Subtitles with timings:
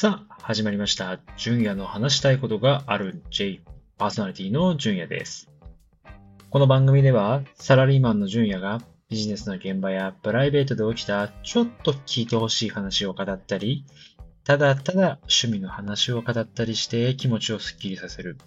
[0.00, 1.18] さあ、始まりました。
[1.36, 3.62] 純也の話したいことがある J、
[3.96, 5.50] パーソナリティの純也です。
[6.50, 13.86] この番組では、サラリーマンの純也がビジネスの現場やプライベートで起きたちょっと聞いてほしい話を語ったり、
[14.44, 18.38] ただただ趣味の話を語ったりして気持ちをスッキリさせる、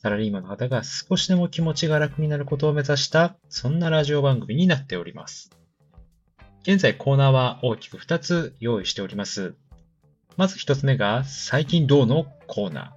[0.00, 5.50] サラリーマンの方が少しでも気持ちが楽になることを目指した、そんなラジオ番組になっております。
[6.62, 9.56] 現在コーナーは大きく2つ用意しております。
[10.36, 12.94] まず一つ目が、最近どうのコーナ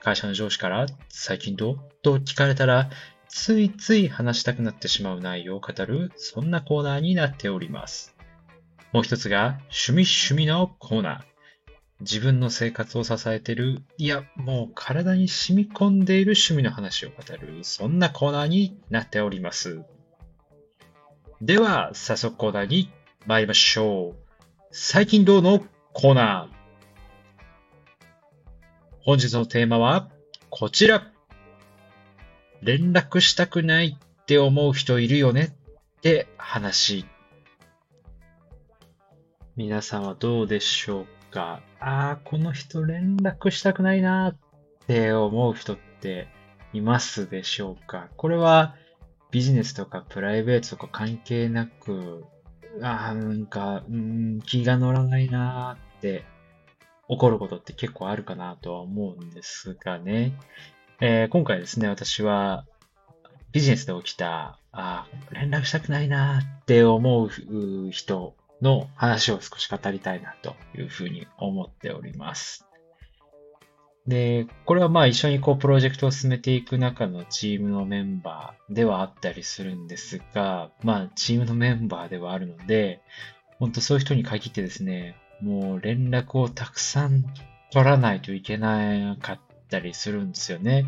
[0.00, 0.02] ー。
[0.02, 1.78] 会社の上司から、最近どう？
[2.02, 2.90] と聞かれたら、
[3.28, 8.16] ついつい話したくなってしまう内容を語る、そんなコーナーになっております。
[8.92, 11.30] もう一つが、趣味趣味のコーナー。
[12.00, 19.84] 自分の生活を支えている、いや、もう体に染み込んでいる趣味の話を語る、そんなコーナーになっております。
[21.42, 22.90] では、早速コーナーに
[23.26, 24.16] 参りましょう。
[24.72, 26.59] 最近どうのコーナー。
[29.02, 30.10] 本日のテーマは
[30.50, 31.10] こちら。
[32.60, 35.56] 連絡したくないって思う人いるよね
[35.96, 37.06] って話。
[39.56, 41.62] 皆さんはどうでしょうか？
[41.80, 44.36] ああ、この人連絡したくないなっ
[44.86, 46.28] て思う人って
[46.74, 48.10] いますでしょうか？
[48.18, 48.74] これは
[49.30, 52.26] ビジネスとかプライベートとか関係なく、
[52.82, 56.26] ああ、なんか、うん、気が乗らないなって
[57.10, 60.32] 起こることって結構あるかなとは思うんですがね。
[61.00, 62.64] えー今回ですね、私は
[63.52, 72.66] ビジネスで起きた、あ連絡したくないなって思うう人の話を少し語りたいなというふうに思っております。
[74.06, 83.00] で、これはまあ一緒にこうプロジェクトを進めていく中のチームのメンバーではあったりするんですが、まあチームのメンバーではあるので、
[83.58, 87.24] 本当そういう人に限ってですね、もう連絡をたくさん
[87.72, 90.86] 取らないといけなかったりするんですよね。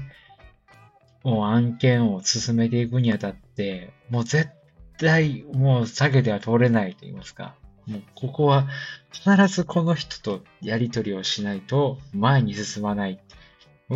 [1.22, 4.50] もう案件を進めていくにあたって、もう絶
[4.98, 7.54] 対もう下げては通れないと言いますか。
[7.86, 8.68] もうここは
[9.12, 13.20] 必ずこの人とやり取りをしないと前に進まない。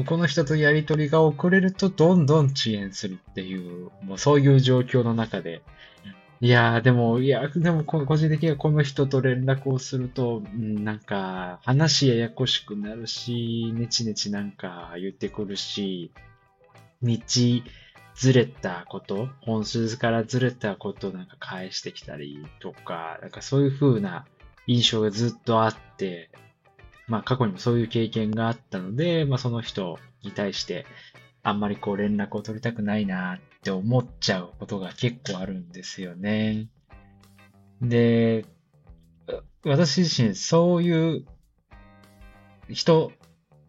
[0.05, 5.63] この人とやり取りが遅れるとどんどん遅延するっていう、もうそういう状況の中で、
[6.43, 16.13] いやー、でも、いや、でも、個人的にはこの人と連絡をすると、なんか、話ややこしくなるし、ネチネチなんか言ってくるし、
[17.03, 17.17] 道
[18.15, 24.27] ずれたこと、本数からずれたことなんか返してきたりとか、なんかそういう風な
[24.67, 26.31] 印象がずっとあって、
[27.07, 30.87] まあ過去にもそういう経験があったので、まあその人に対して、
[31.43, 36.69] あんまりこう連絡を取りたくないなっって思っちゃうことが結構あるんですよね。
[37.83, 38.45] で、
[39.65, 41.27] 私自身そういう
[42.71, 43.11] 人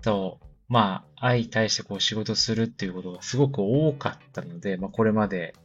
[0.03, 5.55] と、まあ相対してこう仕事するっていうことがすごく多かったので、まあこれまで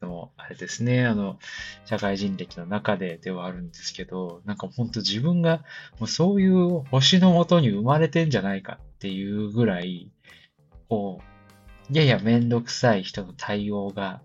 [0.00, 1.38] の、あれですね、あの、
[1.84, 5.64] 社会人歴の中でではあるんですけど、なんか本当自分が
[5.98, 10.10] もうそういう星のもとに生まれてんじゃないかっていうぐらい、
[10.88, 11.31] こう、
[11.90, 14.22] ややめんどくさい人の対応が、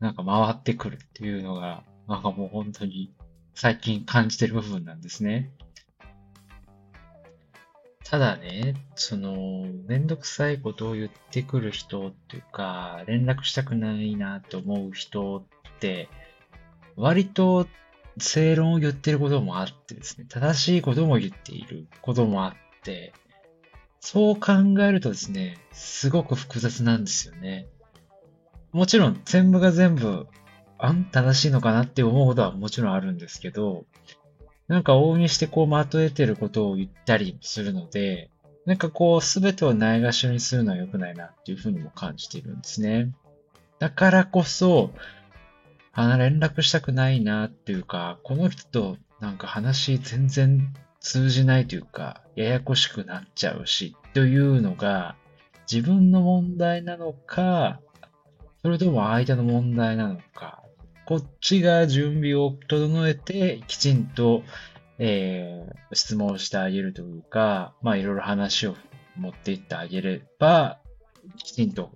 [0.00, 3.12] なんか回ってくるっていうのが、なんかもう本当に
[3.54, 5.50] 最近感じてる部分なんですね。
[8.04, 16.08] ただね、その、めんどくさいことを言ってくる人っていうか、連絡したくないなと思う人って、
[16.96, 17.66] 割と
[18.18, 23.12] 正論を言ってることもあってですね、正しいことも言っていることもあって、
[24.00, 27.66] そう考えるとですね、すごく複雑なんですよね。
[28.72, 30.26] もちろん全部が全部、
[30.78, 33.86] あん正しいのかなって思うことはもちろんあるんですけど、
[34.68, 38.30] なんか往々にしてこうまとえてることを言ったりするので、
[38.66, 43.12] なんかこうすべてをないがしろにするのは良くないなっていうふうにも感じているんですね。
[43.78, 44.90] だからこそ、
[45.92, 50.72] あ連絡したくないなっていうか、この人となんか話全然
[51.08, 55.16] 通じないというか、ややこしくなっちゃうし、というのが
[55.70, 57.80] 自分の問題なのか、
[58.60, 60.62] それとも相手の問題なのか、
[61.06, 64.42] こっちが準備を整えて、きちんと、
[64.98, 68.76] えー質問してあげるというか、まあいろいろ話を
[69.16, 70.78] 持っていってあげれば、
[71.38, 71.90] きちんと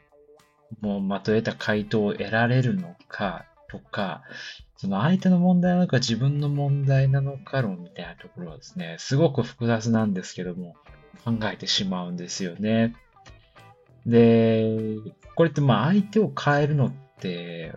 [0.81, 4.23] もうまとえた回答を得られるのかとか、
[4.83, 10.75] その相手の問題なのか自分の問題なのか論みたいなところはですね、すごく複雑なんですけども、
[11.25, 12.93] 考えてしまうんですよね。
[14.07, 14.77] で、
[15.37, 17.73] これってまあ相手を変えるのって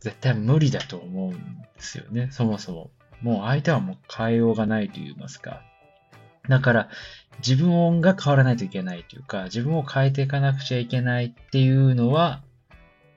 [0.00, 1.38] 絶対無理だと思うんで
[1.76, 2.90] すよね、そもそも。
[3.20, 5.60] もう相手はもう変えようがないと言いますか。
[6.48, 6.88] だから、
[7.46, 12.42] 自分が変わらないといけないというか、自分を変えていかなくちゃいけないっていうのは、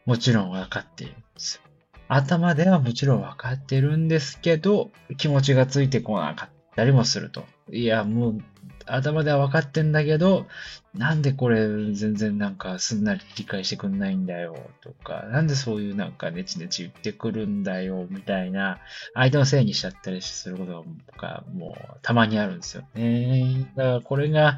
[0.05, 1.68] もちろん分かっているんですよ。
[2.09, 7.45] 頭ではもちろん分かってるんですけど、気持ちがついてこなかったりもすると。
[7.71, 8.41] いや、もう、
[8.87, 10.47] 頭では分かってんだけど、
[10.95, 18.79] なんでこれ全然なんかすんなり理解してくんないんだよとか、なんでそういうなんかネチネチ言ってくるんだよみたいな、
[19.13, 20.83] 相手のせいにしちゃったりすること
[21.17, 23.71] がもうたまにあるんですよね。
[23.75, 24.57] だからこれが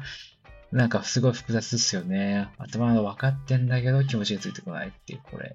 [0.72, 2.48] なんかすごい複雑ですよね。
[2.56, 5.54] 頭が分かってんだけど気持ちがついてこないっていうこれ。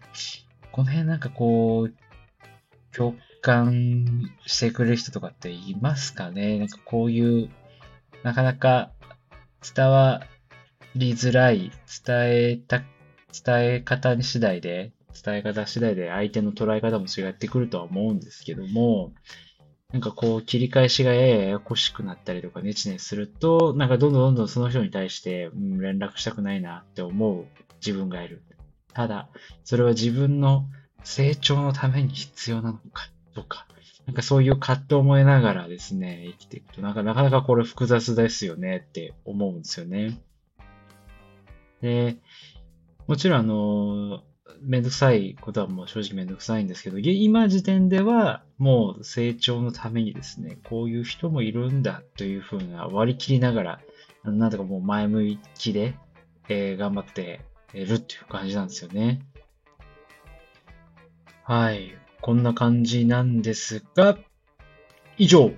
[0.78, 6.60] この辺なんかこう、共感してくれる人とかっていますかね？
[6.60, 7.50] なんかこういう、
[8.22, 8.92] なかなか
[9.76, 10.22] 伝わ
[10.96, 11.72] りづらい、
[12.06, 12.84] 伝えた、
[13.44, 14.92] 伝え方次第で、
[15.26, 19.14] 伝え方次第で相手の捉え方も違ってくるとは思うんですけども、
[19.92, 27.48] なんかこう切り返しがややややこしくなったりとかネチネチすると、なんかどんどんどんどんその人に対して、うん、連絡したくないなって思う
[27.84, 28.44] 自分がいる。
[28.98, 29.30] ただ、
[29.64, 30.66] それは自分の
[31.04, 33.68] 成長のために必要なのかとか、
[34.08, 40.20] なんかそういう葛藤を思いながらですね、生きていくと、なんかなかなかこれ複雑ですよねって思うんですよね。
[41.80, 42.18] で、
[43.06, 44.24] もちろんあの、
[44.64, 53.80] めんどくさいことはもう正直めんどくさいんですけど、今時点ではもう成長のためにですね、こういう人もいるんだというふうな割り切りながら、
[54.24, 55.94] なんとかもう前向きで、
[56.50, 57.42] えー、頑張って
[57.74, 59.22] るっていう感じなんですよね。
[61.44, 61.98] はい。
[62.22, 64.18] こんな感じなんですが、
[65.18, 65.52] 以上、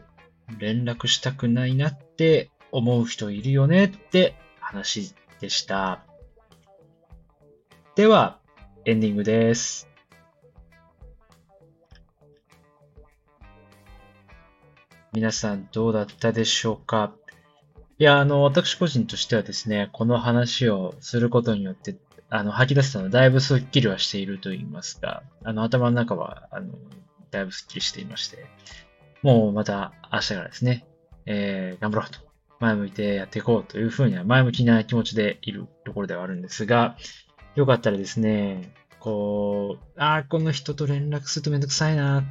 [0.58, 6.06] 連絡したくないなって思う人いるよねって話でした。
[7.96, 8.40] では、
[8.86, 9.88] エンディングです。
[15.12, 17.16] 皆さんどうだったでしょうか？
[18.00, 21.98] いや、あの、私個人としてはですね、この話をすることによって、
[22.30, 26.74] あの、吐き出すのだいぶスッキリはしていると言いますか、あの、頭の中は、あの、
[27.30, 28.46] だいぶスッキリしていまして、
[29.22, 30.86] もうまた明日からですね、
[31.26, 32.20] えー、頑張ろうと、
[32.62, 36.96] 前向いてやっていこうというふうには前向きな気持ちでいるところではあるんですが、
[37.56, 42.24] よかったらですね、こう、ああ、この人と連絡するとめんどくさいな。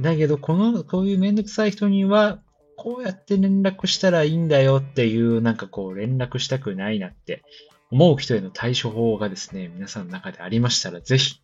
[0.00, 2.38] だけど、この、こういうめんどくさい人には、
[2.78, 7.42] こうやって連絡したらいいんだよっていう、なんかこう、連絡したくないなって
[7.90, 11.40] 思う人への対処法がですね、皆さんの中でありましたら、ぜひ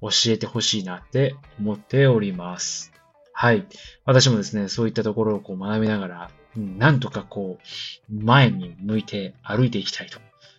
[0.00, 2.92] 教えてほしいなって思っております。
[3.32, 3.64] はい。
[4.04, 7.58] 私もですね、そういったところをこう学びながら、なんとかこ
[8.10, 10.18] う、前に向いて歩いていきたいと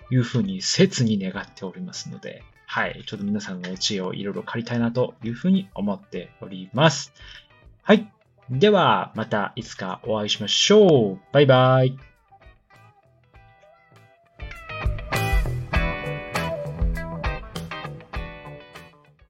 [0.10, 3.04] いうふうに切に願っておりますので、はい。
[3.06, 7.14] ちょっと皆さんのお知恵をいろいろ借りたいなというふうに思っております。
[7.82, 8.10] はい。
[8.50, 11.20] では、またいつかお会いしましょう。
[11.32, 12.13] バイバイ。